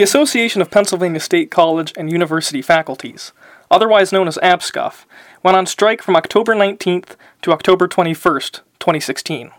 The 0.00 0.04
Association 0.04 0.62
of 0.62 0.70
Pennsylvania 0.70 1.20
State 1.20 1.50
College 1.50 1.92
and 1.94 2.10
University 2.10 2.62
Faculties, 2.62 3.34
otherwise 3.70 4.12
known 4.12 4.28
as 4.28 4.38
APSCUF, 4.38 5.04
went 5.42 5.58
on 5.58 5.66
strike 5.66 6.00
from 6.00 6.16
October 6.16 6.54
19th 6.54 7.16
to 7.42 7.52
October 7.52 7.86
21st, 7.86 8.60
2016. 8.78 9.50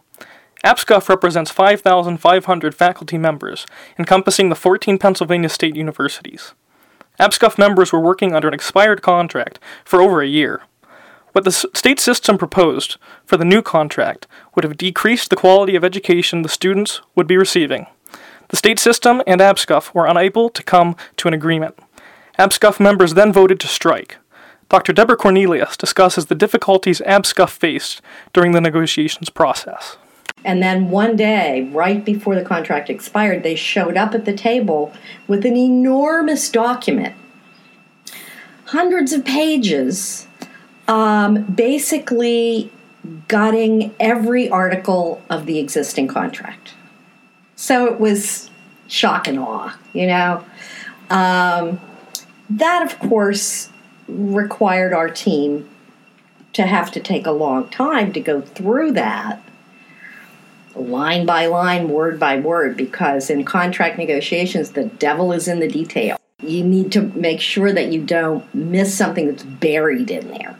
APSCUF 0.66 1.10
represents 1.10 1.52
5,500 1.52 2.74
faculty 2.74 3.20
members, 3.20 3.68
encompassing 4.00 4.50
the 4.50 4.56
14 4.56 4.98
Pennsylvania 4.98 5.48
state 5.48 5.76
universities. 5.76 6.56
APSCUF 7.20 7.60
members 7.60 7.94
were 7.94 8.00
working 8.00 8.34
under 8.34 8.48
an 8.48 8.56
expired 8.56 9.04
contract 9.04 9.60
for 9.86 10.02
over 10.02 10.24
a 10.24 10.28
year. 10.28 10.64
What 11.34 11.44
the 11.44 11.52
state 11.52 12.00
system 12.00 12.40
proposed 12.40 12.98
for 13.28 13.38
the 13.38 13.46
new 13.46 13.62
contract 13.62 14.26
would 14.56 14.64
have 14.64 14.76
decreased 14.76 15.30
the 15.30 15.36
quality 15.36 15.76
of 15.76 15.84
education 15.84 16.42
the 16.42 16.50
students 16.50 17.00
would 17.16 17.28
be 17.28 17.38
receiving. 17.38 17.86
The 18.52 18.58
state 18.58 18.80
system 18.80 19.24
and 19.26 19.40
APSCUF 19.40 19.94
were 19.94 20.06
unable 20.06 20.50
to 20.50 20.62
come 20.62 20.98
to 21.16 21.30
an 21.30 21.34
agreement. 21.34 21.80
APSCUF 22.38 22.82
members 22.82 23.14
then 23.14 23.32
voted 23.32 23.62
to 23.62 23.68
strike. 23.68 24.18
Dr. 24.68 24.92
Deborah 24.92 25.16
Cornelius 25.16 25.78
discusses 25.78 26.26
the 26.26 26.36
difficulties 26.36 27.02
APSCUF 27.06 27.50
faced 27.50 28.02
during 28.34 28.52
the 28.52 28.60
negotiations 28.60 29.30
process. 29.30 29.96
And 30.44 30.62
then 30.62 30.90
one 30.90 31.16
day, 31.16 31.70
right 31.72 32.04
before 32.04 32.36
the 32.36 32.44
contract 32.44 32.90
expired, 32.90 33.44
they 33.44 33.56
showed 33.56 33.96
up 33.96 34.14
at 34.14 34.26
the 34.26 34.34
table 34.34 34.92
with 35.30 35.46
an 35.46 35.56
enormous 35.56 36.50
document, 36.50 37.16
hundreds 38.66 39.14
of 39.14 39.24
pages, 39.24 40.28
um, 40.90 41.44
basically 41.44 42.70
gutting 43.30 43.96
every 43.98 44.50
article 44.50 45.22
of 45.30 45.46
the 45.46 45.58
existing 45.58 46.10
contract. 46.10 46.74
So 47.62 47.86
it 47.86 48.00
was 48.00 48.50
shock 48.88 49.28
and 49.28 49.38
awe, 49.38 49.78
you 49.94 50.08
know. 50.08 50.44
Um, 51.12 51.80
that, 52.50 52.82
of 52.82 52.98
course, 53.08 53.70
required 54.08 54.94
our 54.94 55.12
team 55.12 55.70
to 56.54 56.64
have 56.64 56.92
to 56.94 57.00
take 57.00 57.28
a 57.28 57.32
long 57.32 57.70
time 57.70 58.14
to 58.14 58.20
go 58.20 58.42
through 58.42 58.94
that 58.94 59.44
line 60.74 61.28
by 61.28 61.46
line, 61.46 61.88
word 61.90 62.20
by 62.20 62.40
word, 62.40 62.76
because 62.76 63.30
in 63.30 63.46
contract 63.46 64.00
negotiations, 64.00 64.72
the 64.72 64.86
devil 64.86 65.32
is 65.32 65.48
in 65.48 65.60
the 65.60 65.68
detail. 65.68 66.18
You 66.42 66.64
need 66.64 66.92
to 66.94 67.04
make 67.10 67.42
sure 67.42 67.72
that 67.72 67.92
you 67.92 68.04
don't 68.04 68.52
miss 68.56 68.98
something 68.98 69.28
that's 69.28 69.44
buried 69.44 70.10
in 70.10 70.30
there. 70.30 70.58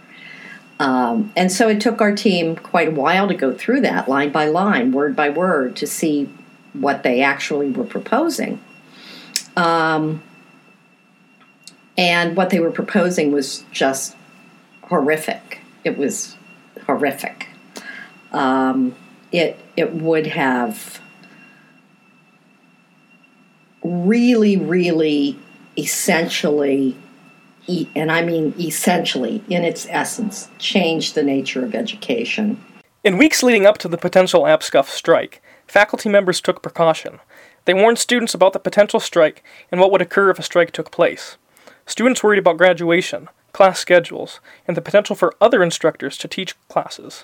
Um, 0.80 1.34
and 1.36 1.52
so 1.52 1.68
it 1.68 1.82
took 1.82 2.00
our 2.00 2.16
team 2.16 2.58
quite 2.58 2.90
a 2.90 2.92
while 2.92 3.28
to 3.28 3.34
go 3.34 3.56
through 3.56 3.82
that 3.82 4.08
line 4.08 4.32
by 4.32 4.46
line, 4.46 4.92
word 4.92 5.16
by 5.16 5.32
word, 5.32 5.76
to 5.78 5.88
see 5.88 6.30
what 6.74 7.04
they 7.04 7.22
actually 7.22 7.72
were 7.72 7.86
proposing. 7.86 8.62
Um, 9.56 10.24
and 11.98 12.36
what 12.38 12.50
they 12.50 12.60
were 12.60 12.72
proposing 12.72 13.32
was 13.32 13.64
just 13.72 14.16
horrific. 14.84 15.60
It 15.84 15.98
was 15.98 16.36
horrific. 16.86 17.48
Um, 18.32 18.96
it 19.32 19.60
it 19.76 19.94
would 19.94 20.28
have 20.28 21.02
really, 23.84 24.58
really, 24.58 25.38
essentially, 25.78 26.96
and 27.96 28.12
I 28.12 28.24
mean 28.24 28.54
essentially, 28.60 29.44
in 29.50 29.64
its 29.64 29.88
essence, 29.90 30.50
changed 30.60 31.16
the 31.16 31.24
nature 31.24 31.64
of 31.64 31.76
education. 31.76 32.64
In 33.04 33.18
weeks 33.18 33.42
leading 33.42 33.66
up 33.66 33.78
to 33.80 33.88
the 33.88 33.98
potential 33.98 34.44
APSCUF 34.44 34.86
strike, 34.86 35.42
faculty 35.72 36.10
members 36.10 36.42
took 36.42 36.62
precaution. 36.62 37.20
They 37.64 37.74
warned 37.74 37.98
students 37.98 38.34
about 38.34 38.52
the 38.52 38.60
potential 38.60 39.00
strike 39.00 39.42
and 39.72 39.80
what 39.80 39.90
would 39.92 40.02
occur 40.02 40.30
if 40.30 40.38
a 40.38 40.44
strike 40.44 40.72
took 40.72 40.92
place. 40.92 41.38
Students 41.86 42.22
worried 42.22 42.40
about 42.40 42.58
graduation, 42.58 43.30
class 43.54 43.80
schedules, 43.80 44.42
and 44.68 44.76
the 44.76 44.82
potential 44.82 45.16
for 45.16 45.34
other 45.40 45.64
instructors 45.64 46.18
to 46.18 46.28
teach 46.28 46.56
classes. 46.68 47.24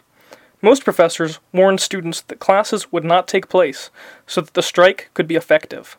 Most 0.62 0.86
professors 0.86 1.40
warned 1.52 1.82
students 1.82 2.22
that 2.22 2.40
classes 2.40 2.90
would 2.90 3.04
not 3.04 3.28
take 3.28 3.50
place 3.50 3.90
so 4.26 4.40
that 4.40 4.54
the 4.54 4.64
strike 4.64 5.10
could 5.14 5.28
be 5.28 5.36
effective. 5.36 5.98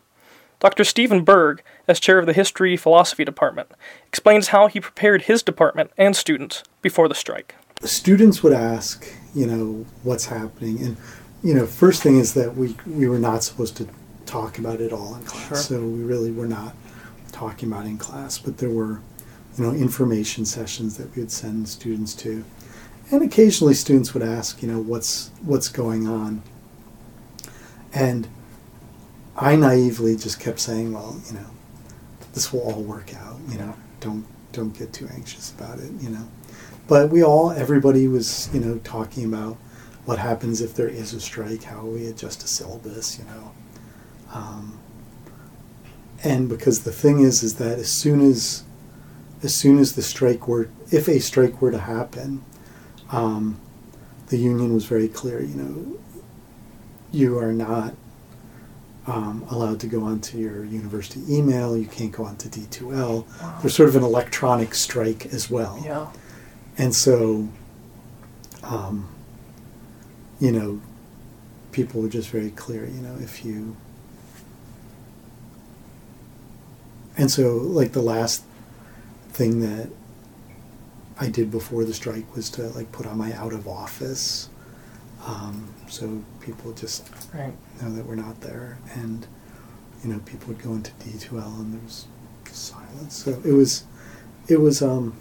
Dr. 0.59 0.83
Stephen 0.83 1.23
Berg, 1.23 1.61
as 1.87 1.99
chair 1.99 2.17
of 2.17 2.25
the 2.25 2.33
History 2.33 2.75
Philosophy 2.75 3.23
Department, 3.23 3.69
explains 4.07 4.47
how 4.47 4.67
he 4.67 4.79
prepared 4.79 5.23
his 5.23 5.43
department 5.43 5.91
and 5.97 6.15
students 6.15 6.63
before 6.81 7.07
the 7.07 7.15
strike. 7.15 7.53
students 7.85 8.41
would 8.41 8.53
ask, 8.53 9.07
you 9.35 9.45
know, 9.45 9.85
what's 10.03 10.25
happening, 10.25 10.81
and 10.81 10.97
you 11.43 11.53
know, 11.53 11.65
first 11.65 12.01
thing 12.03 12.17
is 12.19 12.33
that 12.33 12.55
we 12.55 12.75
we 12.85 13.07
were 13.07 13.19
not 13.19 13.43
supposed 13.43 13.77
to 13.77 13.87
talk 14.25 14.59
about 14.59 14.81
it 14.81 14.91
all 14.93 15.15
in 15.15 15.23
class, 15.23 15.47
Sure. 15.47 15.57
so 15.57 15.81
we 15.81 16.03
really 16.03 16.31
were 16.31 16.47
not 16.47 16.75
talking 17.31 17.71
about 17.71 17.85
it 17.85 17.89
in 17.89 17.97
class, 17.97 18.37
but 18.37 18.57
there 18.57 18.69
were, 18.69 19.01
you 19.57 19.63
know, 19.63 19.71
information 19.71 20.45
sessions 20.45 20.97
that 20.97 21.15
we 21.15 21.21
would 21.23 21.31
send 21.31 21.67
students 21.67 22.13
to, 22.15 22.43
and 23.11 23.23
occasionally 23.23 23.73
students 23.73 24.13
would 24.13 24.23
ask, 24.23 24.61
you 24.61 24.67
know, 24.71 24.79
what's 24.79 25.31
what's 25.43 25.69
going 25.69 26.07
on, 26.07 26.41
and 27.93 28.27
I 29.35 29.55
naively 29.55 30.15
just 30.17 30.39
kept 30.39 30.59
saying, 30.59 30.93
well, 30.93 31.19
you 31.27 31.33
know, 31.35 31.45
this 32.33 32.51
will 32.51 32.61
all 32.61 32.81
work 32.83 33.15
out, 33.15 33.37
you 33.49 33.57
know, 33.57 33.73
don't 33.99 34.25
don't 34.51 34.77
get 34.77 34.91
too 34.93 35.07
anxious 35.13 35.51
about 35.51 35.79
it, 35.79 35.91
you 36.01 36.09
know. 36.09 36.27
But 36.87 37.09
we 37.09 37.23
all 37.23 37.51
everybody 37.51 38.07
was 38.07 38.49
you 38.53 38.59
know 38.59 38.79
talking 38.83 39.25
about 39.25 39.57
what 40.05 40.19
happens 40.19 40.61
if 40.61 40.73
there 40.75 40.87
is 40.87 41.13
a 41.13 41.19
strike? 41.19 41.63
How 41.63 41.81
we 41.85 42.07
adjust 42.07 42.43
a 42.43 42.47
syllabus 42.47 43.19
you 43.19 43.25
know? 43.25 43.51
Um, 44.33 44.79
and 46.23 46.49
because 46.49 46.83
the 46.83 46.91
thing 46.91 47.19
is 47.19 47.43
is 47.43 47.55
that 47.55 47.79
as 47.79 47.89
soon 47.89 48.21
as 48.21 48.63
as 49.41 49.55
soon 49.55 49.79
as 49.79 49.93
the 49.95 50.01
strike 50.01 50.47
were 50.47 50.69
if 50.91 51.07
a 51.07 51.19
strike 51.19 51.61
were 51.61 51.71
to 51.71 51.79
happen 51.79 52.43
um, 53.11 53.59
the 54.27 54.37
union 54.37 54.73
was 54.73 54.85
very 54.85 55.07
clear 55.07 55.41
you 55.41 55.55
know 55.55 55.99
you 57.11 57.39
are 57.39 57.53
not 57.53 57.95
um, 59.07 59.43
allowed 59.49 59.79
to 59.79 59.87
go 59.87 60.03
onto 60.03 60.37
your 60.37 60.63
university 60.65 61.21
email 61.33 61.75
you 61.77 61.87
can't 61.87 62.11
go 62.11 62.25
onto 62.25 62.49
d2l 62.49 63.25
there's 63.61 63.73
sort 63.75 63.89
of 63.89 63.95
an 63.95 64.03
electronic 64.03 64.75
strike 64.75 65.25
as 65.27 65.49
well. 65.49 65.81
Yeah. 65.83 66.07
and 66.77 66.93
so, 66.93 67.47
um, 68.63 69.07
you 70.39 70.51
know, 70.51 70.81
people 71.71 72.01
were 72.01 72.09
just 72.09 72.29
very 72.29 72.51
clear, 72.51 72.85
you 72.85 73.01
know, 73.01 73.15
if 73.19 73.43
you. 73.45 73.75
And 77.17 77.29
so, 77.29 77.55
like, 77.57 77.91
the 77.91 78.01
last 78.01 78.43
thing 79.29 79.59
that 79.61 79.89
I 81.19 81.29
did 81.29 81.51
before 81.51 81.83
the 81.83 81.93
strike 81.93 82.33
was 82.35 82.49
to, 82.51 82.63
like, 82.69 82.91
put 82.91 83.05
on 83.05 83.17
my 83.17 83.33
out 83.33 83.51
of 83.53 83.67
office. 83.67 84.49
Um, 85.25 85.73
so 85.89 86.23
people 86.39 86.71
just 86.71 87.09
Right. 87.33 87.53
know 87.81 87.93
that 87.93 88.05
we're 88.05 88.15
not 88.15 88.39
there. 88.39 88.77
And, 88.93 89.27
you 90.03 90.13
know, 90.13 90.19
people 90.19 90.47
would 90.49 90.63
go 90.63 90.71
into 90.73 90.91
D2L 91.03 91.59
and 91.59 91.73
there 91.73 91.81
was 91.83 92.05
silence. 92.51 93.15
So 93.15 93.41
it 93.43 93.51
was, 93.51 93.83
it 94.47 94.61
was, 94.61 94.81
um, 94.81 95.13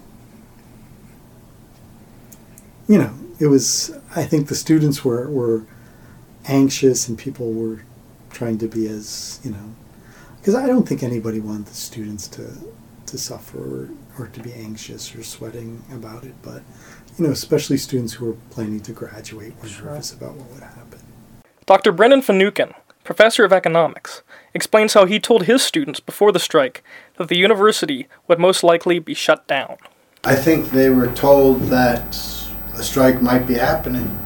you 2.87 2.99
know, 2.99 3.13
it 3.39 3.47
was. 3.47 3.97
I 4.17 4.25
think 4.25 4.49
the 4.49 4.55
students 4.55 5.05
were 5.05 5.29
were 5.29 5.65
anxious, 6.47 7.09
and 7.09 7.19
people 7.19 7.53
were 7.53 7.83
trying 8.31 8.59
to 8.59 8.69
be 8.69 8.87
as 8.87 9.41
you 9.45 9.51
know, 9.51 9.75
because 10.39 10.55
I 10.55 10.67
don't 10.67 10.89
think 10.89 11.03
anybody 11.03 11.41
wanted 11.41 11.67
the 11.67 11.75
students 11.75 12.29
to 12.29 12.51
to 13.07 13.19
suffer 13.19 13.59
or, 13.59 13.89
or 14.19 14.27
to 14.29 14.41
be 14.41 14.53
anxious 14.53 15.15
or 15.15 15.23
sweating 15.23 15.83
about 15.93 16.25
it. 16.25 16.35
But 16.43 16.63
you 17.19 17.25
know, 17.25 17.31
especially 17.33 17.77
students 17.79 18.15
who 18.15 18.27
were 18.27 18.37
planning 18.51 18.81
to 18.81 18.93
graduate 18.93 19.55
were 19.63 19.69
Sure. 19.69 19.87
nervous 19.87 20.13
about 20.13 20.35
what 20.35 20.51
would 20.53 20.63
happen. 20.63 21.01
Dr. 21.67 21.93
Brennan 21.93 22.23
Finucane, 22.23 22.75
professor 23.05 23.45
of 23.45 23.53
economics, 23.53 24.23
explains 24.55 24.95
how 24.95 25.05
he 25.05 25.19
told 25.21 25.45
his 25.45 25.63
students 25.63 26.01
before 26.01 26.33
the 26.33 26.39
strike 26.39 26.83
that 27.17 27.29
the 27.29 27.37
university 27.37 28.09
would 28.27 28.39
most 28.39 28.63
likely 28.63 28.99
be 28.99 29.15
shut 29.15 29.47
down. 29.47 29.77
I 30.25 30.35
think 30.35 30.71
they 30.71 30.91
were 30.91 31.09
told 31.09 31.61
that 31.65 32.15
a 32.79 32.83
strike 32.83 33.21
might 33.21 33.47
be 33.47 33.55
happening. 33.55 34.19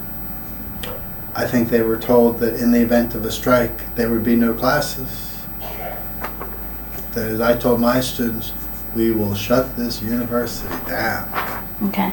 I 1.34 1.46
think 1.46 1.70
they 1.70 1.80
were 1.80 1.96
told 1.96 2.38
that 2.40 2.60
in 2.60 2.70
the 2.70 2.80
event 2.80 3.14
of 3.14 3.24
a 3.24 3.32
strike, 3.32 3.94
there 3.94 4.10
would 4.10 4.22
be 4.22 4.36
no 4.36 4.52
classes. 4.52 5.42
That 7.12 7.28
as 7.28 7.40
I 7.40 7.56
told 7.56 7.80
my 7.80 8.00
students, 8.00 8.52
we 8.94 9.10
will 9.10 9.34
shut 9.34 9.74
this 9.76 10.02
university 10.02 10.68
down. 10.86 11.64
Okay. 11.84 12.12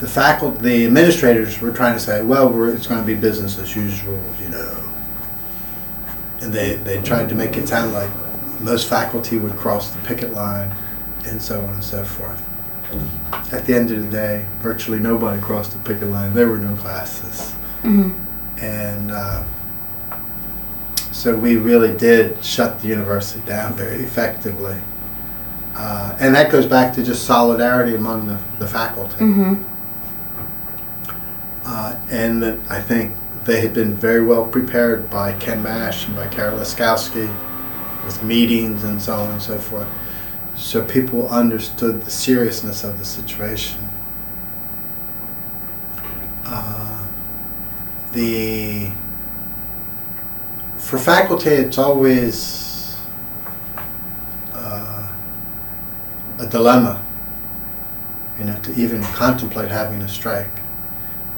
The 0.00 0.08
faculty, 0.08 0.58
the 0.60 0.86
administrators 0.86 1.60
were 1.60 1.70
trying 1.70 1.94
to 1.94 2.00
say, 2.00 2.22
well, 2.22 2.48
we're, 2.48 2.74
it's 2.74 2.88
going 2.88 3.00
to 3.00 3.06
be 3.06 3.14
business 3.14 3.58
as 3.58 3.76
usual, 3.76 4.20
you 4.40 4.48
know. 4.48 4.92
And 6.40 6.52
they, 6.52 6.74
they 6.76 7.00
tried 7.02 7.28
to 7.28 7.34
make 7.36 7.56
it 7.56 7.68
sound 7.68 7.92
like 7.92 8.10
most 8.60 8.88
faculty 8.88 9.38
would 9.38 9.56
cross 9.56 9.90
the 9.90 10.00
picket 10.02 10.32
line 10.32 10.74
and 11.26 11.40
so 11.40 11.60
on 11.60 11.74
and 11.74 11.84
so 11.84 12.02
forth. 12.02 12.49
At 13.52 13.66
the 13.66 13.74
end 13.74 13.90
of 13.90 14.04
the 14.04 14.10
day, 14.10 14.46
virtually 14.60 14.98
nobody 14.98 15.40
crossed 15.40 15.72
the 15.72 15.78
picket 15.80 16.08
line. 16.08 16.34
There 16.34 16.48
were 16.48 16.58
no 16.58 16.74
classes. 16.76 17.52
hmm 17.82 18.10
And 18.60 19.10
uh, 19.10 19.42
So 21.12 21.36
we 21.36 21.56
really 21.56 21.96
did 21.96 22.42
shut 22.44 22.80
the 22.80 22.88
university 22.88 23.40
down 23.46 23.74
very 23.74 23.96
effectively. 24.02 24.76
Uh, 25.74 26.16
and 26.20 26.34
that 26.34 26.50
goes 26.50 26.66
back 26.66 26.94
to 26.94 27.02
just 27.02 27.24
solidarity 27.24 27.94
among 27.94 28.26
the, 28.26 28.38
the 28.58 28.66
faculty. 28.66 29.16
Mm-hmm. 29.16 29.62
Uh, 31.64 31.96
and 32.10 32.42
that 32.42 32.58
I 32.68 32.80
think 32.80 33.14
they 33.44 33.60
had 33.60 33.72
been 33.72 33.94
very 33.94 34.24
well 34.24 34.44
prepared 34.46 35.08
by 35.10 35.32
Ken 35.34 35.62
Mash 35.62 36.06
and 36.06 36.16
by 36.16 36.26
Carol 36.28 36.58
Laskowski 36.58 37.28
with 38.04 38.22
meetings 38.22 38.84
and 38.84 39.00
so 39.00 39.14
on 39.14 39.30
and 39.30 39.42
so 39.42 39.58
forth. 39.58 39.88
So 40.60 40.84
people 40.84 41.26
understood 41.30 42.02
the 42.02 42.10
seriousness 42.10 42.84
of 42.84 42.98
the 42.98 43.04
situation. 43.04 43.80
Uh, 46.44 47.06
the 48.12 48.92
for 50.76 50.98
faculty, 50.98 51.48
it's 51.48 51.78
always 51.78 52.98
uh, 54.52 55.10
a 56.38 56.46
dilemma, 56.46 57.04
you 58.38 58.44
know, 58.44 58.60
to 58.60 58.74
even 58.74 59.02
contemplate 59.02 59.70
having 59.70 60.02
a 60.02 60.08
strike, 60.08 60.60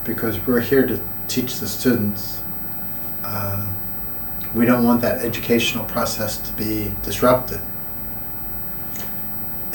because 0.04 0.44
we're 0.46 0.60
here 0.60 0.86
to 0.86 1.00
teach 1.28 1.60
the 1.60 1.68
students. 1.68 2.42
Uh, 3.22 3.72
we 4.52 4.66
don't 4.66 4.84
want 4.84 5.00
that 5.00 5.24
educational 5.24 5.84
process 5.84 6.38
to 6.38 6.52
be 6.54 6.92
disrupted. 7.02 7.60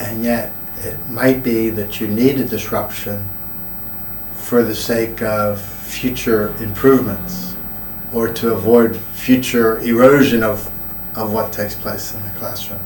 And 0.08 0.24
yet, 0.24 0.52
it 0.78 0.98
might 1.10 1.42
be 1.42 1.68
that 1.68 2.00
you 2.00 2.08
need 2.08 2.40
a 2.40 2.44
disruption 2.44 3.28
for 4.32 4.62
the 4.62 4.74
sake 4.74 5.20
of 5.20 5.60
future 5.60 6.54
improvements 6.62 7.54
or 8.14 8.32
to 8.32 8.54
avoid 8.54 8.96
future 8.96 9.78
erosion 9.80 10.42
of, 10.42 10.66
of 11.14 11.34
what 11.34 11.52
takes 11.52 11.74
place 11.74 12.14
in 12.14 12.22
the 12.22 12.30
classroom. 12.38 12.80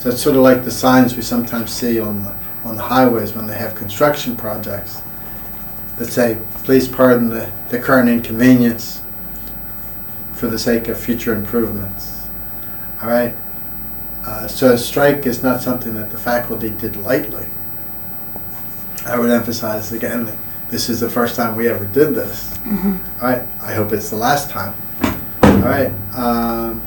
So 0.00 0.08
it's 0.08 0.20
sort 0.20 0.34
of 0.34 0.42
like 0.42 0.64
the 0.64 0.70
signs 0.72 1.14
we 1.14 1.22
sometimes 1.22 1.72
see 1.72 2.00
on 2.00 2.24
the, 2.24 2.36
on 2.64 2.74
the 2.74 2.82
highways 2.82 3.34
when 3.34 3.46
they 3.46 3.56
have 3.56 3.76
construction 3.76 4.34
projects 4.34 5.00
that 5.98 6.06
say, 6.06 6.38
please 6.64 6.88
pardon 6.88 7.28
the, 7.28 7.48
the 7.68 7.78
current 7.78 8.08
inconvenience 8.08 9.00
for 10.32 10.48
the 10.48 10.58
sake 10.58 10.88
of 10.88 10.98
future 10.98 11.34
improvements. 11.34 12.26
All 13.00 13.08
right? 13.08 13.32
Uh, 14.26 14.48
so 14.48 14.72
a 14.72 14.78
strike 14.78 15.26
is 15.26 15.42
not 15.42 15.60
something 15.60 15.94
that 15.94 16.10
the 16.10 16.18
faculty 16.18 16.70
did 16.70 16.96
lightly. 16.96 17.46
I 19.04 19.18
would 19.18 19.30
emphasize 19.30 19.92
again 19.92 20.24
that 20.24 20.36
this 20.70 20.88
is 20.88 21.00
the 21.00 21.10
first 21.10 21.36
time 21.36 21.56
we 21.56 21.68
ever 21.68 21.84
did 21.86 22.14
this. 22.14 22.58
All 22.66 23.28
right? 23.28 23.42
I 23.60 23.74
hope 23.74 23.92
it's 23.92 24.08
the 24.08 24.16
last 24.16 24.48
time. 24.50 24.74
All 25.42 25.58
right. 25.58 25.92
Um, 26.14 26.82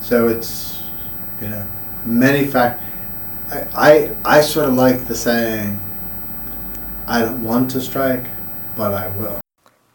so 0.00 0.28
it's, 0.28 0.82
you 1.40 1.48
know, 1.48 1.66
many 2.04 2.46
fact. 2.46 2.82
I, 3.50 3.66
I, 3.74 4.16
I 4.38 4.40
sort 4.42 4.68
of 4.68 4.74
like 4.74 5.06
the 5.06 5.14
saying, 5.14 5.80
I 7.06 7.22
don't 7.22 7.42
want 7.42 7.70
to 7.70 7.80
strike, 7.80 8.26
but 8.76 8.92
I 8.92 9.08
will. 9.16 9.40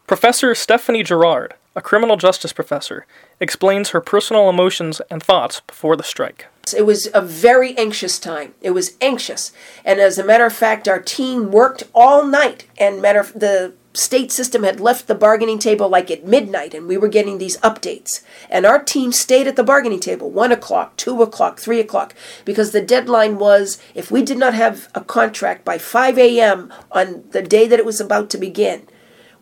Professor 0.08 0.54
Stephanie 0.56 1.04
Gerard, 1.04 1.54
a 1.76 1.82
criminal 1.82 2.16
justice 2.16 2.52
professor, 2.52 3.06
explains 3.40 3.90
her 3.90 4.00
personal 4.00 4.48
emotions 4.48 5.00
and 5.10 5.22
thoughts 5.22 5.60
before 5.60 5.96
the 5.96 6.02
strike. 6.02 6.46
It 6.76 6.86
was 6.86 7.08
a 7.12 7.20
very 7.20 7.76
anxious 7.76 8.18
time. 8.18 8.54
It 8.60 8.70
was 8.70 8.96
anxious, 9.00 9.52
and 9.84 10.00
as 10.00 10.18
a 10.18 10.24
matter 10.24 10.46
of 10.46 10.52
fact, 10.52 10.88
our 10.88 11.00
team 11.00 11.50
worked 11.50 11.84
all 11.94 12.24
night. 12.24 12.66
And 12.78 13.02
matter 13.02 13.20
of, 13.20 13.32
the 13.34 13.74
state 13.94 14.32
system 14.32 14.64
had 14.64 14.80
left 14.80 15.06
the 15.06 15.14
bargaining 15.14 15.58
table 15.58 15.88
like 15.88 16.10
at 16.10 16.26
midnight, 16.26 16.74
and 16.74 16.86
we 16.86 16.96
were 16.96 17.08
getting 17.08 17.38
these 17.38 17.56
updates. 17.58 18.22
And 18.50 18.66
our 18.66 18.82
team 18.82 19.12
stayed 19.12 19.46
at 19.46 19.56
the 19.56 19.62
bargaining 19.62 20.00
table 20.00 20.30
one 20.30 20.52
o'clock, 20.52 20.96
two 20.96 21.22
o'clock, 21.22 21.58
three 21.58 21.80
o'clock, 21.80 22.14
because 22.44 22.72
the 22.72 22.82
deadline 22.82 23.38
was 23.38 23.78
if 23.94 24.10
we 24.10 24.22
did 24.22 24.38
not 24.38 24.54
have 24.54 24.88
a 24.94 25.00
contract 25.00 25.64
by 25.64 25.78
5 25.78 26.18
a.m. 26.18 26.72
on 26.90 27.24
the 27.30 27.42
day 27.42 27.66
that 27.68 27.78
it 27.78 27.86
was 27.86 28.00
about 28.00 28.30
to 28.30 28.38
begin, 28.38 28.86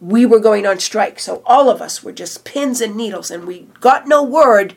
we 0.02 0.26
were 0.26 0.40
going 0.40 0.66
on 0.66 0.80
strike. 0.80 1.20
So 1.20 1.42
all 1.46 1.70
of 1.70 1.80
us 1.80 2.02
were 2.02 2.12
just 2.12 2.44
pins 2.44 2.80
and 2.80 2.96
needles, 2.96 3.30
and 3.30 3.46
we 3.46 3.68
got 3.80 4.08
no 4.08 4.22
word 4.22 4.74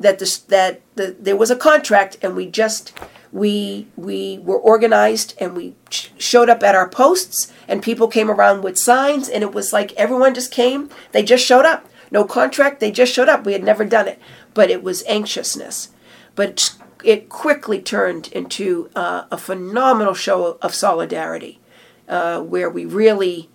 that 0.00 0.18
this 0.18 0.38
that 0.38 0.80
the, 0.94 1.14
there 1.20 1.36
was 1.36 1.50
a 1.50 1.56
contract, 1.56 2.16
and 2.22 2.34
we 2.34 2.46
just 2.46 2.98
we 3.30 3.88
we 3.94 4.38
were 4.38 4.58
organized 4.58 5.34
and 5.38 5.54
we 5.54 5.74
sh- 5.90 6.08
showed 6.16 6.48
up 6.48 6.62
at 6.62 6.74
our 6.74 6.88
posts, 6.88 7.52
and 7.68 7.82
people 7.82 8.08
came 8.08 8.30
around 8.30 8.62
with 8.62 8.78
signs, 8.78 9.28
and 9.28 9.42
it 9.42 9.52
was 9.52 9.72
like 9.72 9.92
everyone 9.92 10.34
just 10.34 10.50
came. 10.50 10.88
They 11.12 11.22
just 11.22 11.44
showed 11.44 11.66
up. 11.66 11.86
No 12.10 12.24
contract. 12.24 12.80
They 12.80 12.90
just 12.90 13.12
showed 13.12 13.28
up. 13.28 13.44
We 13.44 13.52
had 13.52 13.62
never 13.62 13.84
done 13.84 14.08
it, 14.08 14.18
but 14.54 14.70
it 14.70 14.82
was 14.82 15.04
anxiousness. 15.06 15.90
But 16.34 16.74
it 17.04 17.28
quickly 17.28 17.82
turned 17.82 18.28
into 18.28 18.88
uh, 18.96 19.24
a 19.30 19.36
phenomenal 19.36 20.14
show 20.14 20.58
of 20.62 20.74
solidarity, 20.74 21.60
uh, 22.08 22.40
where 22.40 22.70
we 22.70 22.86
really 22.86 23.50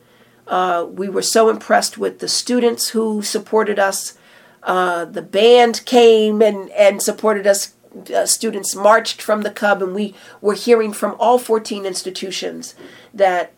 uh, 0.47 0.85
we 0.89 1.09
were 1.09 1.21
so 1.21 1.49
impressed 1.49 1.97
with 1.97 2.19
the 2.19 2.27
students 2.27 2.89
who 2.89 3.21
supported 3.21 3.79
us. 3.79 4.17
Uh, 4.63 5.05
the 5.05 5.21
band 5.21 5.85
came 5.85 6.41
and, 6.41 6.69
and 6.71 7.01
supported 7.01 7.45
us. 7.45 7.73
Uh, 8.13 8.25
students 8.25 8.75
marched 8.75 9.21
from 9.21 9.41
the 9.41 9.49
Cub, 9.49 9.81
and 9.81 9.95
we 9.95 10.13
were 10.41 10.53
hearing 10.53 10.94
from 10.94 11.15
all 11.19 11.39
14 11.39 11.85
institutions 11.85 12.75
that 13.13 13.53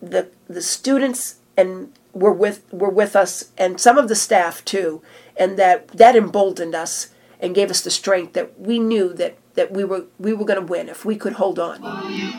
the 0.00 0.28
the 0.48 0.62
students 0.62 1.36
and 1.56 1.92
were 2.12 2.32
with 2.32 2.64
were 2.72 2.90
with 2.90 3.14
us, 3.14 3.52
and 3.56 3.80
some 3.80 3.96
of 3.96 4.08
the 4.08 4.16
staff 4.16 4.64
too, 4.64 5.02
and 5.36 5.56
that 5.56 5.88
that 5.88 6.16
emboldened 6.16 6.74
us 6.74 7.14
and 7.38 7.54
gave 7.54 7.70
us 7.70 7.82
the 7.82 7.90
strength 7.90 8.32
that 8.32 8.58
we 8.58 8.78
knew 8.78 9.12
that 9.12 9.36
that 9.54 9.70
we 9.72 9.84
were 9.84 10.06
we 10.18 10.32
were 10.32 10.44
going 10.44 10.60
to 10.60 10.66
win 10.66 10.88
if 10.88 11.04
we 11.04 11.16
could 11.16 11.34
hold 11.34 11.58
on. 11.58 11.82
You 12.10 12.32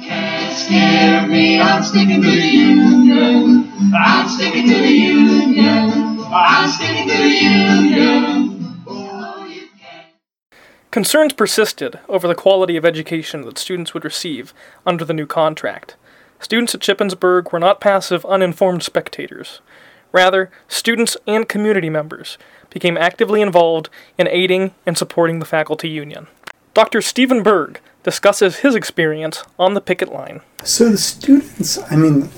Concerns 10.94 11.34
persisted 11.34 12.00
over 12.08 12.28
the 12.28 12.36
quality 12.36 12.78
of 12.78 12.86
education 12.86 13.42
that 13.42 13.58
students 13.58 13.96
would 13.96 14.06
receive 14.06 14.54
under 14.86 15.04
the 15.04 15.14
new 15.14 15.26
contract. 15.26 15.96
Students 16.40 16.76
at 16.76 16.82
Shippensburg 16.82 17.52
were 17.52 17.60
not 17.60 17.82
passive, 17.82 18.24
uninformed 18.26 18.84
spectators. 18.84 19.60
Rather, 20.12 20.52
students 20.68 21.18
and 21.26 21.50
community 21.50 21.90
members 21.90 22.38
became 22.70 22.96
actively 22.96 23.42
involved 23.42 23.90
in 24.20 24.28
aiding 24.28 24.76
and 24.86 24.96
supporting 24.96 25.40
the 25.40 25.46
faculty 25.46 25.90
union. 25.90 26.28
Dr. 26.76 27.02
Stephen 27.02 27.42
Berg 27.42 27.82
discusses 28.04 28.58
his 28.58 28.76
experience 28.76 29.44
on 29.58 29.74
the 29.74 29.82
picket 29.82 30.14
line. 30.14 30.42
So 30.64 30.90
the 30.90 30.98
students, 31.00 31.80
I 31.92 31.96
mean, 31.96 32.30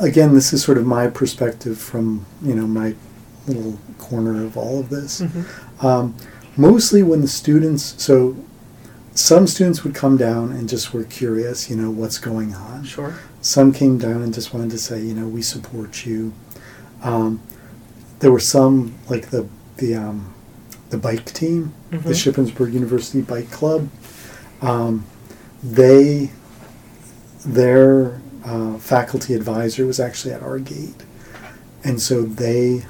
again, 0.00 0.34
this 0.34 0.52
is 0.52 0.64
sort 0.64 0.78
of 0.78 0.86
my 0.86 1.06
perspective 1.06 1.78
from 1.78 2.26
you 2.42 2.56
know 2.56 2.66
my 2.66 2.96
little 3.46 3.78
corner 3.98 4.44
of 4.44 4.56
all 4.56 4.80
of 4.80 4.88
this. 4.90 5.22
Um, 5.80 6.14
mostly 6.56 7.02
when 7.02 7.20
the 7.20 7.28
students, 7.28 8.02
so 8.02 8.36
some 9.14 9.46
students 9.46 9.84
would 9.84 9.94
come 9.94 10.16
down 10.16 10.52
and 10.52 10.68
just 10.68 10.92
were 10.92 11.04
curious, 11.04 11.70
you 11.70 11.76
know, 11.76 11.90
what's 11.90 12.18
going 12.18 12.54
on. 12.54 12.84
Sure. 12.84 13.14
Some 13.40 13.72
came 13.72 13.98
down 13.98 14.22
and 14.22 14.34
just 14.34 14.52
wanted 14.52 14.70
to 14.70 14.78
say, 14.78 15.00
you 15.00 15.14
know, 15.14 15.28
we 15.28 15.42
support 15.42 16.04
you. 16.04 16.32
Um, 17.02 17.40
there 18.20 18.32
were 18.32 18.40
some 18.40 18.94
like 19.08 19.30
the 19.30 19.46
the 19.76 19.94
um, 19.94 20.34
the 20.90 20.96
bike 20.98 21.26
team, 21.26 21.74
the 21.90 22.10
Shippensburg 22.10 22.72
University 22.72 23.20
Bike 23.20 23.50
Club. 23.50 23.88
Um, 24.62 25.06
they 25.62 26.30
their 27.44 28.20
uh, 28.44 28.78
faculty 28.78 29.34
advisor 29.34 29.86
was 29.86 30.00
actually 30.00 30.32
at 30.32 30.42
our 30.42 30.58
gate, 30.58 31.04
and 31.82 32.00
so 32.00 32.22
they 32.22 32.86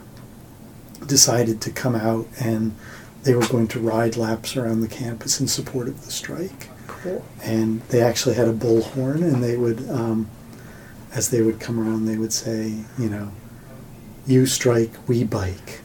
decided 1.06 1.60
to 1.62 1.70
come 1.70 1.94
out 1.94 2.26
and 2.40 2.74
they 3.22 3.34
were 3.34 3.46
going 3.48 3.68
to 3.68 3.80
ride 3.80 4.16
laps 4.16 4.56
around 4.56 4.80
the 4.80 4.88
campus 4.88 5.40
in 5.40 5.48
support 5.48 5.88
of 5.88 6.04
the 6.04 6.10
strike 6.10 6.68
Cool. 6.86 7.24
and 7.42 7.80
they 7.88 8.02
actually 8.02 8.34
had 8.34 8.48
a 8.48 8.52
bullhorn 8.52 9.22
and 9.22 9.42
they 9.42 9.56
would 9.56 9.88
um, 9.90 10.28
as 11.12 11.30
they 11.30 11.42
would 11.42 11.60
come 11.60 11.78
around 11.80 12.06
they 12.06 12.16
would 12.16 12.32
say 12.32 12.74
you 12.98 13.08
know 13.08 13.32
you 14.26 14.46
strike 14.46 14.90
we 15.08 15.24
bike 15.24 15.80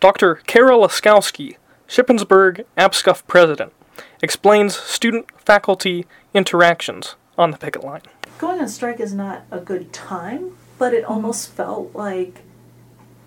Dr. 0.00 0.36
Carol 0.46 0.80
Laskowski, 0.80 1.56
Shippensburg 1.86 2.64
APSCUF 2.78 3.26
president, 3.26 3.74
explains 4.22 4.74
student 4.74 5.26
faculty 5.38 6.06
interactions 6.32 7.16
on 7.36 7.50
the 7.50 7.58
picket 7.58 7.84
line. 7.84 8.00
going 8.38 8.60
on 8.60 8.68
strike 8.68 8.98
is 8.98 9.12
not 9.12 9.42
a 9.50 9.60
good 9.60 9.92
time, 9.92 10.56
but 10.78 10.94
it 10.94 11.04
almost 11.04 11.50
felt 11.50 11.94
like 11.94 12.40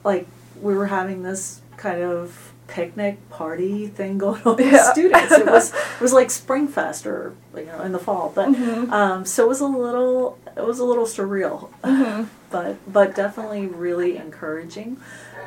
like 0.03 0.25
we 0.61 0.73
were 0.75 0.87
having 0.87 1.23
this 1.23 1.61
kind 1.77 2.01
of 2.01 2.53
picnic 2.67 3.29
party 3.29 3.87
thing 3.87 4.17
going 4.25 4.41
on 4.43 4.55
with 4.57 4.81
students. 4.81 5.31
It 5.31 5.45
was 5.45 5.73
it 5.95 6.01
was 6.01 6.13
like 6.13 6.29
Springfest 6.29 7.05
or 7.05 7.35
you 7.55 7.65
know 7.65 7.81
in 7.81 7.91
the 7.91 7.99
fall, 7.99 8.31
but 8.33 8.47
um, 8.91 9.25
so 9.25 9.45
it 9.45 9.47
was 9.47 9.61
a 9.61 9.67
little 9.67 10.37
it 10.55 10.65
was 10.65 10.79
a 10.79 10.85
little 10.85 11.05
surreal, 11.05 11.69
but 12.49 12.77
but 12.91 13.15
definitely 13.15 13.67
really 13.67 14.17
encouraging. 14.17 14.97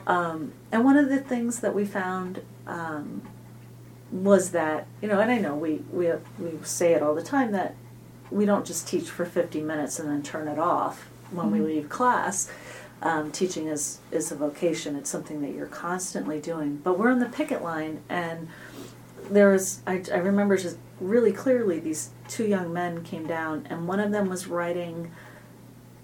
Um, 0.07 0.53
and 0.71 0.85
one 0.85 0.97
of 0.97 1.09
the 1.09 1.19
things 1.19 1.61
that 1.61 1.75
we 1.75 1.85
found 1.85 2.43
um, 2.67 3.23
was 4.13 4.51
that 4.51 4.87
you 5.03 5.09
know, 5.09 5.21
and 5.21 5.31
I 5.31 5.39
know 5.39 5.55
we 5.55 5.83
we 5.93 6.11
we 6.39 6.53
say 6.63 6.93
it 6.93 7.03
all 7.03 7.15
the 7.15 7.23
time 7.23 7.53
that 7.53 7.75
we 8.31 8.45
don't 8.45 8.67
just 8.67 8.87
teach 8.87 9.09
for 9.09 9.25
fifty 9.25 9.61
minutes 9.61 9.99
and 9.99 10.09
then 10.09 10.23
turn 10.23 10.49
it 10.49 10.59
off 10.59 11.09
when 11.33 11.51
we 11.51 11.61
leave 11.61 11.89
class. 11.89 12.51
Um, 13.03 13.31
teaching 13.31 13.67
is 13.67 13.99
is 14.11 14.33
a 14.33 14.37
vocation. 14.37 14.97
It's 14.97 15.11
something 15.11 15.43
that 15.43 15.53
you're 15.53 15.67
constantly 15.67 16.41
doing. 16.41 16.77
But 16.83 16.99
we're 16.99 17.11
on 17.11 17.19
the 17.19 17.29
picket 17.29 17.63
line, 17.63 18.03
and 18.09 18.49
there 19.31 19.51
was 19.53 19.81
I, 19.87 20.03
I 20.13 20.19
remember 20.19 20.57
just 20.57 20.79
really 21.01 21.33
clearly 21.33 21.79
these 21.79 22.11
two 22.29 22.47
young 22.47 22.73
men 22.73 23.05
came 23.05 23.27
down, 23.27 23.67
and 23.69 23.87
one 23.87 24.01
of 24.01 24.13
them 24.13 24.29
was 24.29 24.47
writing 24.47 25.11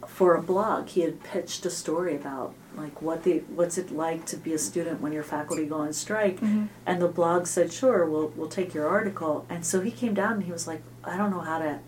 for 0.06 0.34
a 0.34 0.42
blog. 0.42 0.88
He 0.88 1.00
had 1.00 1.22
pitched 1.22 1.64
a 1.64 1.70
story 1.70 2.14
about 2.14 2.54
like 2.76 3.00
what 3.02 3.22
the 3.24 3.38
what's 3.54 3.78
it 3.78 3.90
like 3.90 4.26
to 4.26 4.36
be 4.36 4.52
a 4.52 4.58
student 4.58 5.00
when 5.00 5.12
your 5.12 5.22
faculty 5.22 5.66
go 5.66 5.76
on 5.76 5.92
strike, 5.92 6.38
and 6.86 7.00
the 7.02 7.08
blog 7.08 7.46
said, 7.46 7.72
"Sure, 7.72 8.04
we'll 8.04 8.28
we'll 8.36 8.48
take 8.48 8.74
your 8.74 8.88
article." 8.88 9.46
And 9.48 9.64
so 9.64 9.80
he 9.80 9.90
came 9.90 10.14
down 10.14 10.34
and 10.34 10.44
he 10.44 10.52
was 10.52 10.66
like, 10.66 10.82
"I 11.04 11.16
don't 11.16 11.30
know 11.30 11.40
how 11.40 11.58
to, 11.58 11.80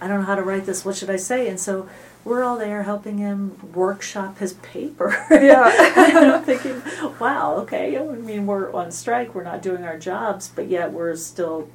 I 0.00 0.08
don't 0.08 0.20
know 0.20 0.26
how 0.26 0.34
to 0.36 0.42
write 0.42 0.66
this. 0.66 0.84
What 0.84 0.96
should 0.96 1.10
I 1.10 1.16
say?" 1.16 1.48
And 1.48 1.58
so 1.58 1.88
we're 2.24 2.42
all 2.44 2.58
there 2.58 2.82
helping 2.82 3.18
him 3.18 3.56
workshop 3.74 4.38
his 4.38 4.54
paper. 4.54 5.26
Yeah. 5.30 5.72
and 5.96 6.32
I'm 6.32 6.42
thinking, 6.44 6.82
wow, 7.18 7.54
okay. 7.62 7.98
I 7.98 8.02
mean, 8.02 8.46
we're 8.46 8.72
on 8.72 8.90
strike. 8.90 9.34
We're 9.34 9.44
not 9.44 9.62
doing 9.62 9.84
our 9.84 9.98
jobs, 9.98 10.48
but 10.54 10.68
yet 10.68 10.92
we're 10.92 11.16
still 11.16 11.68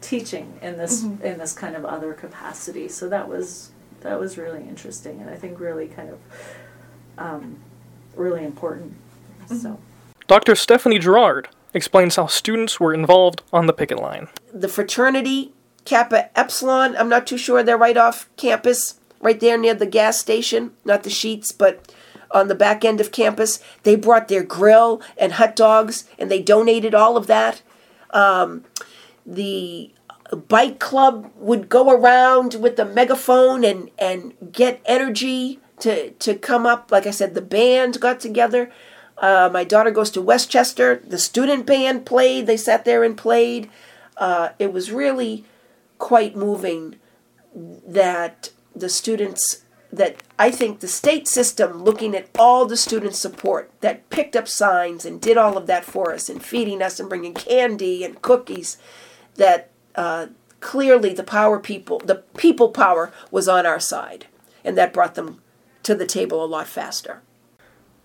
teaching 0.00 0.58
in 0.60 0.76
this 0.78 1.02
in 1.04 1.38
this 1.38 1.52
kind 1.52 1.76
of 1.76 1.84
other 1.84 2.12
capacity. 2.12 2.88
So 2.88 3.08
that 3.08 3.28
was 3.28 3.70
that 4.00 4.18
was 4.18 4.36
really 4.36 4.62
interesting, 4.62 5.20
and 5.20 5.30
I 5.30 5.36
think 5.36 5.60
really 5.60 5.86
kind 5.86 6.10
of 6.10 6.18
um, 7.18 7.58
really 8.16 8.44
important. 8.44 8.94
So. 9.46 9.78
Dr. 10.26 10.54
Stephanie 10.54 10.98
Gerard 10.98 11.48
explains 11.74 12.16
how 12.16 12.26
students 12.26 12.80
were 12.80 12.94
involved 12.94 13.42
on 13.52 13.66
the 13.66 13.72
picket 13.72 13.98
line. 14.00 14.28
the 14.52 14.68
fraternity 14.68 15.52
Kappa 15.84 16.30
Epsilon. 16.38 16.96
I'm 16.96 17.08
not 17.08 17.26
too 17.26 17.36
sure. 17.38 17.62
They're 17.62 17.76
right 17.76 17.96
off 17.96 18.28
campus, 18.36 19.00
right 19.22 19.40
there 19.40 19.56
near 19.56 19.74
the 19.74 19.86
gas 19.86 20.18
station. 20.18 20.72
Not 20.84 21.04
the 21.04 21.10
Sheetz, 21.10 21.56
but 21.56 21.90
on 22.30 22.48
the 22.48 22.54
back 22.54 22.84
end 22.84 23.00
of 23.00 23.12
campus. 23.12 23.60
They 23.82 23.96
brought 23.96 24.28
their 24.28 24.42
grill 24.42 25.00
and 25.16 25.32
hot 25.32 25.56
dogs, 25.56 26.08
and 26.18 26.30
they 26.30 26.42
donated 26.42 26.94
all 26.94 27.16
of 27.16 27.26
that. 27.28 27.62
Um, 28.10 28.64
the 29.24 29.92
bike 30.48 30.78
club 30.78 31.30
would 31.36 31.68
go 31.68 31.90
around 31.90 32.54
with 32.54 32.76
the 32.76 32.84
megaphone 32.84 33.64
and 33.64 33.90
and 33.98 34.34
get 34.52 34.80
energy 34.84 35.60
to 35.80 36.10
to 36.10 36.34
come 36.34 36.66
up. 36.66 36.90
Like 36.90 37.06
I 37.06 37.10
said, 37.10 37.34
the 37.34 37.42
band 37.42 38.00
got 38.00 38.20
together. 38.20 38.70
Uh, 39.18 39.48
my 39.52 39.62
daughter 39.62 39.90
goes 39.90 40.10
to 40.10 40.22
West 40.22 40.50
Chester. 40.50 41.00
The 41.06 41.18
student 41.18 41.66
band 41.66 42.06
played. 42.06 42.46
They 42.46 42.56
sat 42.56 42.84
there 42.84 43.04
and 43.04 43.16
played. 43.16 43.70
Uh, 44.16 44.50
it 44.58 44.72
was 44.72 44.90
really 44.90 45.44
quite 45.98 46.34
moving 46.34 46.96
that 47.54 48.50
the 48.74 48.88
students 48.88 49.62
that 49.92 50.16
I 50.38 50.50
think 50.50 50.80
the 50.80 50.88
state 50.88 51.28
system 51.28 51.82
looking 51.82 52.14
at 52.14 52.28
all 52.38 52.64
the 52.64 52.76
student 52.76 53.14
support 53.14 53.70
that 53.80 54.08
picked 54.08 54.34
up 54.34 54.48
signs 54.48 55.04
and 55.04 55.20
did 55.20 55.36
all 55.36 55.58
of 55.58 55.66
that 55.66 55.84
for 55.84 56.14
us 56.14 56.30
and 56.30 56.42
feeding 56.42 56.80
us 56.80 56.98
and 56.98 57.08
bringing 57.08 57.34
candy 57.34 58.02
and 58.02 58.22
cookies 58.22 58.78
that 59.34 59.70
uh, 59.94 60.28
clearly 60.60 61.12
the 61.12 61.24
power 61.24 61.58
people 61.58 61.98
the 61.98 62.22
people 62.36 62.70
power 62.70 63.12
was 63.30 63.48
on 63.48 63.66
our 63.66 63.80
side 63.80 64.26
and 64.64 64.78
that 64.78 64.92
brought 64.92 65.14
them 65.14 65.42
to 65.82 65.94
the 65.94 66.06
table 66.06 66.42
a 66.42 66.46
lot 66.46 66.66
faster 66.66 67.20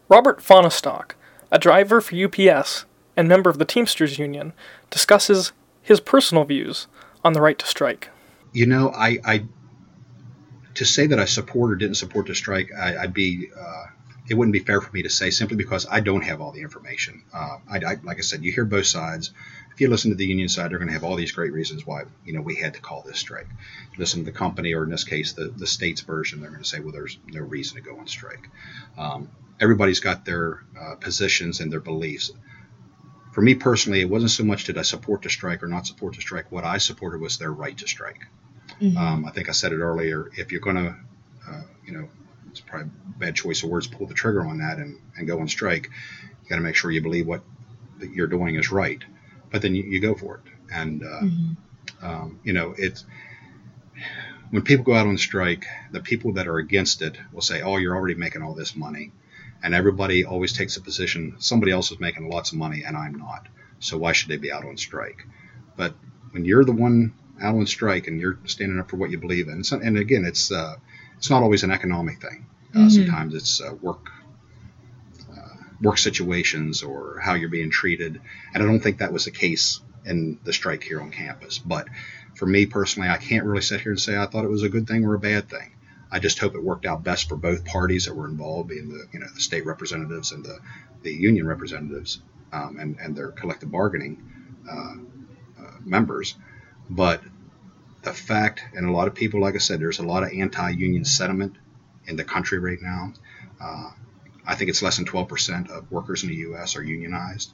Robert 0.09 0.41
Fonestock, 0.41 1.15
a 1.51 1.59
driver 1.59 1.99
for 1.99 2.15
UPS 2.15 2.85
and 3.17 3.27
member 3.27 3.49
of 3.49 3.59
the 3.59 3.65
Teamsters 3.65 4.17
Union, 4.17 4.53
discusses 4.89 5.51
his 5.81 5.99
personal 5.99 6.45
views 6.45 6.87
on 7.25 7.33
the 7.33 7.41
right 7.41 7.59
to 7.59 7.65
strike. 7.65 8.09
You 8.53 8.65
know, 8.65 8.91
I, 8.95 9.19
I 9.25 9.45
to 10.77 10.85
say 10.85 11.07
that 11.07 11.19
I 11.19 11.25
support 11.25 11.71
or 11.71 11.75
didn't 11.75 11.95
support 11.95 12.27
the 12.27 12.35
strike, 12.35 12.69
I, 12.71 12.97
I'd 12.97 13.13
be 13.13 13.49
uh, 13.59 13.85
it 14.29 14.35
wouldn't 14.35 14.53
be 14.53 14.59
fair 14.59 14.79
for 14.79 14.91
me 14.91 15.01
to 15.03 15.09
say 15.09 15.31
simply 15.31 15.57
because 15.57 15.87
I 15.89 16.01
don't 16.01 16.21
have 16.21 16.39
all 16.39 16.51
the 16.51 16.61
information. 16.61 17.23
Uh, 17.33 17.57
I, 17.67 17.77
I, 17.77 17.97
like 18.03 18.17
I 18.17 18.21
said, 18.21 18.43
you 18.43 18.51
hear 18.51 18.65
both 18.65 18.85
sides. 18.85 19.31
If 19.73 19.81
you 19.81 19.89
listen 19.89 20.11
to 20.11 20.17
the 20.17 20.27
union 20.27 20.49
side, 20.49 20.69
they're 20.69 20.77
going 20.77 20.89
to 20.89 20.93
have 20.93 21.03
all 21.03 21.15
these 21.15 21.31
great 21.31 21.51
reasons 21.51 21.85
why 21.85 22.03
you 22.25 22.33
know 22.33 22.41
we 22.41 22.55
had 22.55 22.75
to 22.75 22.79
call 22.79 23.01
this 23.01 23.17
strike. 23.17 23.47
Listen 23.97 24.19
to 24.19 24.25
the 24.31 24.37
company, 24.37 24.75
or 24.75 24.83
in 24.83 24.91
this 24.91 25.03
case, 25.03 25.33
the 25.33 25.47
the 25.47 25.67
state's 25.67 26.01
version, 26.01 26.41
they're 26.41 26.51
going 26.51 26.61
to 26.61 26.69
say, 26.69 26.79
well, 26.79 26.91
there's 26.91 27.17
no 27.25 27.41
reason 27.41 27.77
to 27.77 27.81
go 27.81 27.97
on 27.97 28.05
strike. 28.05 28.47
Um, 28.99 29.29
everybody's 29.59 29.99
got 29.99 30.25
their 30.25 30.63
uh, 30.79 30.95
positions 30.95 31.59
and 31.59 31.71
their 31.71 31.79
beliefs. 31.79 32.31
For 33.31 33.41
me 33.41 33.55
personally, 33.55 34.01
it 34.01 34.09
wasn't 34.09 34.31
so 34.31 34.43
much 34.43 34.65
did 34.65 34.77
I 34.77 34.83
support 34.83 35.23
the 35.23 35.29
strike 35.29 35.63
or 35.63 35.67
not 35.67 35.87
support 35.87 36.15
the 36.15 36.21
strike. 36.21 36.51
What 36.51 36.65
I 36.65 36.77
supported 36.77 37.19
was 37.19 37.37
their 37.37 37.51
right 37.51 37.77
to 37.77 37.87
strike. 37.87 38.27
Um, 38.97 39.25
I 39.25 39.31
think 39.31 39.49
I 39.49 39.53
said 39.53 39.71
it 39.71 39.79
earlier. 39.79 40.29
If 40.37 40.51
you're 40.51 40.61
going 40.61 40.75
to, 40.75 40.95
uh, 41.49 41.61
you 41.85 41.93
know, 41.93 42.09
it's 42.51 42.59
probably 42.59 42.89
a 43.15 43.19
bad 43.19 43.35
choice 43.35 43.63
of 43.63 43.69
words, 43.69 43.87
pull 43.87 44.07
the 44.07 44.13
trigger 44.13 44.45
on 44.45 44.59
that 44.59 44.77
and, 44.77 44.99
and 45.15 45.27
go 45.27 45.39
on 45.39 45.47
strike, 45.47 45.89
you 46.43 46.49
got 46.49 46.55
to 46.57 46.61
make 46.61 46.75
sure 46.75 46.91
you 46.91 47.01
believe 47.01 47.27
what 47.27 47.41
that 47.99 48.11
you're 48.11 48.27
doing 48.27 48.55
is 48.55 48.71
right. 48.71 49.01
But 49.51 49.61
then 49.61 49.75
you, 49.75 49.83
you 49.83 49.99
go 49.99 50.13
for 50.15 50.35
it. 50.35 50.51
And, 50.71 51.03
uh, 51.03 51.21
um, 52.01 52.39
you 52.43 52.53
know, 52.53 52.75
it's 52.77 53.05
when 54.51 54.61
people 54.61 54.85
go 54.85 54.93
out 54.93 55.07
on 55.07 55.17
strike, 55.17 55.65
the 55.91 55.99
people 55.99 56.33
that 56.33 56.47
are 56.47 56.57
against 56.57 57.01
it 57.01 57.17
will 57.33 57.41
say, 57.41 57.61
oh, 57.61 57.77
you're 57.77 57.95
already 57.95 58.15
making 58.15 58.41
all 58.41 58.53
this 58.53 58.75
money. 58.75 59.11
And 59.63 59.73
everybody 59.73 60.23
always 60.23 60.53
takes 60.53 60.77
a 60.77 60.81
position, 60.81 61.35
somebody 61.39 61.71
else 61.71 61.91
is 61.91 61.99
making 61.99 62.29
lots 62.29 62.51
of 62.51 62.57
money 62.57 62.83
and 62.85 62.95
I'm 62.95 63.15
not. 63.17 63.47
So 63.79 63.97
why 63.97 64.11
should 64.11 64.29
they 64.29 64.37
be 64.37 64.51
out 64.51 64.65
on 64.65 64.77
strike? 64.77 65.25
But 65.75 65.95
when 66.31 66.45
you're 66.45 66.63
the 66.63 66.73
one 66.73 67.13
out 67.41 67.55
on 67.55 67.65
strike 67.67 68.07
and 68.07 68.19
you're 68.19 68.39
standing 68.45 68.79
up 68.79 68.89
for 68.89 68.97
what 68.97 69.09
you 69.09 69.17
believe 69.17 69.47
in, 69.47 69.63
so, 69.63 69.79
and 69.79 69.97
again, 69.97 70.25
it's 70.25 70.51
uh, 70.51 70.75
it's 71.17 71.29
not 71.29 71.43
always 71.43 71.63
an 71.63 71.71
economic 71.71 72.21
thing. 72.21 72.45
Uh, 72.75 72.89
Sometimes 72.89 73.33
it's 73.33 73.61
uh, 73.61 73.73
work 73.81 74.11
uh, 75.31 75.63
work 75.81 75.97
situations 75.97 76.83
or 76.83 77.19
how 77.19 77.33
you're 77.33 77.49
being 77.49 77.71
treated, 77.71 78.21
and 78.53 78.63
I 78.63 78.65
don't 78.65 78.79
think 78.79 78.99
that 78.99 79.13
was 79.13 79.25
the 79.25 79.31
case 79.31 79.79
in 80.05 80.39
the 80.43 80.53
strike 80.53 80.83
here 80.83 81.01
on 81.01 81.11
campus. 81.11 81.57
But 81.57 81.87
for 82.35 82.45
me 82.45 82.65
personally, 82.65 83.09
I 83.09 83.17
can't 83.17 83.45
really 83.45 83.61
sit 83.61 83.81
here 83.81 83.91
and 83.91 83.99
say 83.99 84.17
I 84.17 84.25
thought 84.25 84.45
it 84.45 84.49
was 84.49 84.63
a 84.63 84.69
good 84.69 84.87
thing 84.87 85.05
or 85.05 85.15
a 85.15 85.19
bad 85.19 85.49
thing. 85.49 85.73
I 86.11 86.19
just 86.19 86.39
hope 86.39 86.55
it 86.55 86.63
worked 86.63 86.85
out 86.85 87.03
best 87.03 87.27
for 87.27 87.35
both 87.35 87.65
parties 87.65 88.05
that 88.05 88.15
were 88.15 88.27
involved, 88.27 88.69
being 88.69 88.89
the 88.89 89.07
you 89.11 89.19
know 89.19 89.27
the 89.33 89.41
state 89.41 89.65
representatives 89.65 90.31
and 90.31 90.43
the, 90.43 90.59
the 91.03 91.13
union 91.13 91.47
representatives 91.47 92.21
um, 92.53 92.77
and 92.79 92.97
and 92.99 93.15
their 93.15 93.31
collective 93.31 93.71
bargaining 93.71 94.23
uh, 94.69 94.95
uh, 95.59 95.71
members. 95.83 96.35
But 96.89 97.21
the 98.03 98.13
fact, 98.13 98.63
and 98.73 98.87
a 98.87 98.91
lot 98.91 99.07
of 99.07 99.15
people, 99.15 99.41
like 99.41 99.55
I 99.55 99.59
said, 99.59 99.79
there's 99.79 99.99
a 99.99 100.03
lot 100.03 100.23
of 100.23 100.31
anti-union 100.31 101.05
sentiment 101.05 101.55
in 102.07 102.15
the 102.15 102.23
country 102.23 102.59
right 102.59 102.81
now. 102.81 103.13
Uh, 103.61 103.91
I 104.45 104.55
think 104.55 104.69
it's 104.69 104.81
less 104.81 104.95
than 104.95 105.05
12% 105.05 105.69
of 105.69 105.91
workers 105.91 106.23
in 106.23 106.29
the 106.29 106.35
U.S. 106.35 106.75
are 106.77 106.83
unionized. 106.83 107.51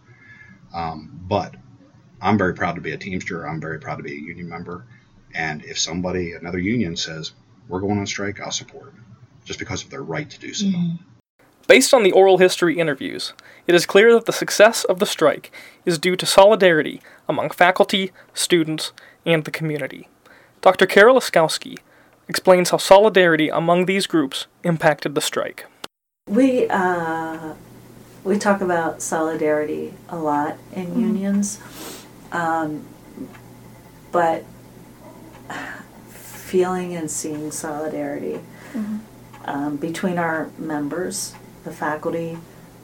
Um, 0.74 1.20
but 1.28 1.56
I'm 2.22 2.38
very 2.38 2.54
proud 2.54 2.76
to 2.76 2.82
be 2.82 2.92
a 2.92 2.98
Teamster. 2.98 3.48
I'm 3.48 3.60
very 3.60 3.80
proud 3.80 3.98
to 3.98 4.04
be 4.04 4.14
a 4.14 4.20
union 4.20 4.48
member. 4.48 4.86
And 5.34 5.64
if 5.66 5.80
somebody, 5.80 6.34
another 6.34 6.60
union, 6.60 6.96
says 6.96 7.32
we're 7.68 7.80
going 7.80 7.98
on 7.98 8.06
strike, 8.06 8.40
I'll 8.40 8.52
support 8.52 8.94
them, 8.94 9.06
just 9.46 9.60
because 9.60 9.84
of 9.84 9.90
their 9.90 10.04
right 10.04 10.30
to 10.30 10.40
do 10.40 10.54
so. 10.54 10.70
Based 11.66 11.94
on 11.94 12.04
the 12.04 12.12
oral 12.12 12.38
history 12.38 12.78
interviews, 12.78 13.34
it 13.68 13.74
is 13.74 13.86
clear 13.86 14.14
that 14.14 14.26
the 14.26 14.34
success 14.34 14.84
of 14.84 15.00
the 15.00 15.06
strike 15.06 15.52
is 15.86 15.98
due 15.98 16.16
to 16.18 16.26
solidarity 16.26 17.02
among 17.28 17.50
faculty, 17.50 18.12
students, 18.34 18.92
and 19.26 19.46
the 19.46 19.52
community. 19.52 20.08
Dr. 20.62 20.86
Carol 20.86 21.18
Laskowski 21.18 21.78
explains 22.28 22.70
how 22.70 22.78
solidarity 22.78 23.50
among 23.50 23.86
these 23.86 24.08
groups 24.08 24.48
impacted 24.64 25.16
the 25.16 25.22
strike. 25.22 25.66
We 26.28 26.68
uh, 26.70 27.54
we 28.24 28.40
talk 28.40 28.62
about 28.62 29.02
solidarity 29.02 29.94
a 30.08 30.18
lot 30.18 30.58
in 30.74 31.00
unions, 31.00 31.60
um, 32.32 32.86
but 34.12 34.46
feeling 36.08 36.96
and 36.96 37.12
seeing 37.12 37.52
solidarity 37.52 38.40
um, 39.46 39.78
between 39.78 40.18
our 40.18 40.50
members, 40.58 41.34
the 41.64 41.72
faculty, 41.72 42.38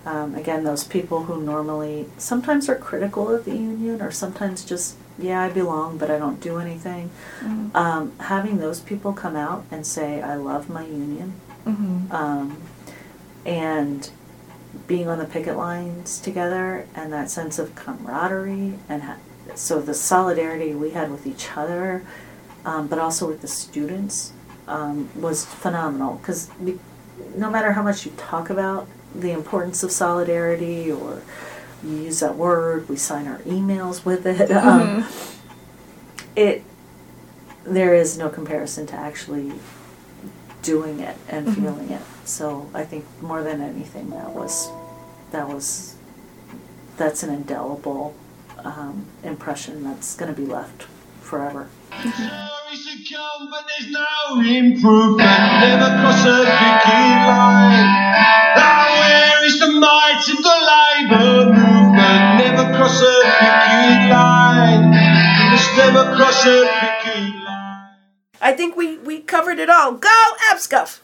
um, 0.06 0.36
again, 0.36 0.64
those 0.64 0.84
people 0.84 1.24
who 1.24 1.42
normally 1.42 2.08
sometimes 2.18 2.68
are 2.68 2.76
critical 2.76 3.34
of 3.34 3.46
the 3.46 3.56
union 3.56 4.02
or 4.02 4.12
sometimes 4.12 4.66
just 4.66 4.96
yeah, 5.20 5.42
I 5.42 5.50
belong, 5.50 5.98
but 5.98 6.10
I 6.10 6.18
don't 6.18 6.40
do 6.40 6.58
anything. 6.58 7.10
Um, 7.76 8.14
having 8.20 8.58
those 8.60 8.80
people 8.80 9.14
come 9.14 9.36
out 9.36 9.66
and 9.72 9.86
say, 9.86 10.22
I 10.22 10.36
love 10.36 10.70
my 10.70 10.86
union. 10.86 11.34
Um, 12.12 12.58
and 13.46 14.10
being 14.88 15.08
on 15.08 15.18
the 15.20 15.26
picket 15.26 15.56
lines 15.58 16.20
together 16.20 16.88
and 16.96 17.12
that 17.14 17.30
sense 17.30 17.60
of 17.60 17.76
camaraderie 17.76 18.74
and 18.88 19.04
ha- 19.04 19.18
so 19.56 19.82
the 19.82 19.94
solidarity 19.94 20.74
we 20.74 20.92
had 20.92 21.12
with 21.12 21.26
each 21.28 21.50
other, 21.58 22.04
um, 22.66 22.88
but 22.88 23.00
also 23.00 23.28
with 23.28 23.42
the 23.42 23.48
students 23.48 24.32
um, 24.68 25.10
was 25.16 25.46
phenomenal 25.46 26.16
because 26.18 26.50
no 27.36 27.50
matter 27.50 27.74
how 27.74 27.82
much 27.84 28.06
you 28.06 28.12
talk 28.18 28.50
about 28.50 28.88
the 29.16 29.32
importance 29.32 29.84
of 29.84 29.92
solidarity 29.92 30.92
or 30.92 31.22
you 31.84 31.96
use 31.96 32.20
that 32.20 32.36
word, 32.36 32.90
we 32.90 32.96
sign 32.96 33.28
our 33.28 33.40
emails 33.40 34.06
with 34.06 34.26
it. 34.26 34.52
Um, 34.52 35.06
it 36.36 36.64
there 37.66 37.94
is 37.94 38.18
no 38.18 38.30
comparison 38.30 38.86
to 38.88 38.96
actually 38.96 39.52
doing 40.62 41.00
it 41.00 41.18
and 41.28 41.56
feeling 41.56 41.90
it. 41.90 42.02
So 42.26 42.70
I 42.74 42.84
think 42.84 43.06
more 43.22 43.44
than 43.44 43.62
anything, 43.62 44.10
that 44.12 44.32
was 44.32 44.70
that 45.32 45.48
was 45.48 45.96
that's 46.98 47.24
an 47.24 47.34
indelible 47.34 48.16
um, 48.58 49.06
impression 49.24 49.84
that's 49.84 50.16
going 50.16 50.34
to 50.34 50.40
be 50.40 50.48
left 50.48 50.84
forever. 51.22 51.70
Sorry 58.56 58.89
Line. 64.10 64.92
Never 65.78 66.04
line. 66.12 66.68
I 68.42 68.54
think 68.56 68.76
we, 68.76 68.98
we 68.98 69.22
covered 69.22 69.60
it 69.60 69.70
all. 69.70 69.94
Go, 69.94 70.24
APSCUF! 70.52 70.98